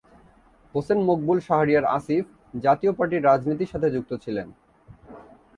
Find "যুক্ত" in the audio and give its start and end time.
3.95-4.11